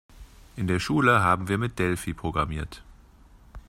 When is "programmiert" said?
2.15-2.81